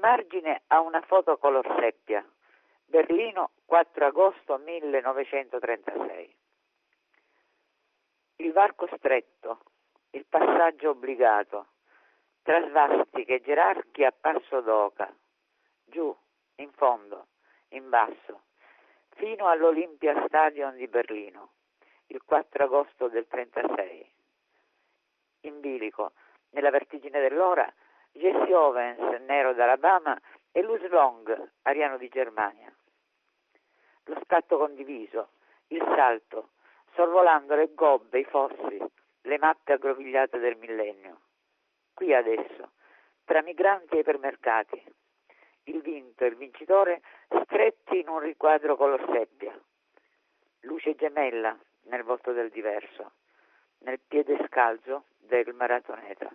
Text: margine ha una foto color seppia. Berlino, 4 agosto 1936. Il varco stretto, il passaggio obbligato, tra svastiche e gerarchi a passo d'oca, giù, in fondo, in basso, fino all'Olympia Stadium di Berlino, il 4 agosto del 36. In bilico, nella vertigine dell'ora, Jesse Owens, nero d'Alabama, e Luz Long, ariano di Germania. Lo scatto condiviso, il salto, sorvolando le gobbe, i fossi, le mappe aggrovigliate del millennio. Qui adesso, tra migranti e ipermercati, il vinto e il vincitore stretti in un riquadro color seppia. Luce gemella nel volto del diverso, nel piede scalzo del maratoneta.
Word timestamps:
margine 0.00 0.62
ha 0.68 0.80
una 0.80 1.00
foto 1.02 1.36
color 1.38 1.66
seppia. 1.78 2.24
Berlino, 2.84 3.52
4 3.66 4.06
agosto 4.06 4.58
1936. 4.58 6.36
Il 8.36 8.52
varco 8.52 8.88
stretto, 8.96 9.60
il 10.10 10.26
passaggio 10.26 10.90
obbligato, 10.90 11.68
tra 12.42 12.66
svastiche 12.66 13.34
e 13.34 13.40
gerarchi 13.42 14.02
a 14.04 14.12
passo 14.12 14.60
d'oca, 14.60 15.14
giù, 15.84 16.14
in 16.56 16.72
fondo, 16.72 17.28
in 17.68 17.88
basso, 17.88 18.42
fino 19.10 19.46
all'Olympia 19.48 20.26
Stadium 20.26 20.74
di 20.74 20.88
Berlino, 20.88 21.52
il 22.06 22.22
4 22.24 22.64
agosto 22.64 23.08
del 23.08 23.28
36. 23.28 24.12
In 25.42 25.60
bilico, 25.60 26.12
nella 26.50 26.70
vertigine 26.70 27.20
dell'ora, 27.20 27.72
Jesse 28.12 28.54
Owens, 28.54 29.20
nero 29.22 29.52
d'Alabama, 29.52 30.20
e 30.52 30.62
Luz 30.62 30.82
Long, 30.88 31.50
ariano 31.62 31.96
di 31.96 32.08
Germania. 32.08 32.72
Lo 34.04 34.20
scatto 34.24 34.58
condiviso, 34.58 35.30
il 35.68 35.82
salto, 35.94 36.50
sorvolando 36.94 37.54
le 37.54 37.72
gobbe, 37.74 38.18
i 38.18 38.24
fossi, 38.24 38.82
le 39.22 39.38
mappe 39.38 39.74
aggrovigliate 39.74 40.38
del 40.38 40.56
millennio. 40.56 41.20
Qui 41.94 42.12
adesso, 42.14 42.72
tra 43.24 43.42
migranti 43.42 43.96
e 43.96 44.00
ipermercati, 44.00 44.82
il 45.64 45.80
vinto 45.82 46.24
e 46.24 46.28
il 46.28 46.36
vincitore 46.36 47.02
stretti 47.44 48.00
in 48.00 48.08
un 48.08 48.18
riquadro 48.18 48.76
color 48.76 49.04
seppia. 49.12 49.56
Luce 50.60 50.94
gemella 50.96 51.56
nel 51.84 52.02
volto 52.02 52.32
del 52.32 52.50
diverso, 52.50 53.12
nel 53.80 54.00
piede 54.00 54.44
scalzo 54.46 55.04
del 55.18 55.54
maratoneta. 55.54 56.28